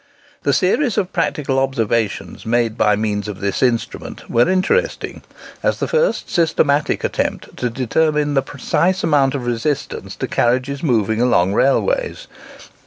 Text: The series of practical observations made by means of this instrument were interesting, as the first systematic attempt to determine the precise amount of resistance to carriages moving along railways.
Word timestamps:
The 0.41 0.51
series 0.51 0.97
of 0.97 1.13
practical 1.13 1.59
observations 1.59 2.43
made 2.43 2.75
by 2.75 2.95
means 2.95 3.27
of 3.27 3.39
this 3.39 3.61
instrument 3.61 4.27
were 4.31 4.49
interesting, 4.49 5.21
as 5.61 5.77
the 5.77 5.87
first 5.87 6.27
systematic 6.27 7.03
attempt 7.03 7.55
to 7.57 7.69
determine 7.69 8.33
the 8.33 8.41
precise 8.41 9.03
amount 9.03 9.35
of 9.35 9.45
resistance 9.45 10.15
to 10.15 10.27
carriages 10.27 10.81
moving 10.81 11.21
along 11.21 11.53
railways. 11.53 12.25